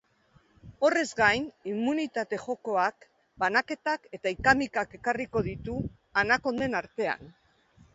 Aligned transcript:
Horrez 0.87 1.03
gain, 1.19 1.45
inmunitate 1.73 2.41
jokoak 2.47 3.07
banaketak 3.45 4.11
eta 4.19 4.35
ika-mikak 4.41 5.01
ekarriko 5.03 5.49
ditu 5.53 5.81
anakonden 6.27 6.81
artean. 6.87 7.35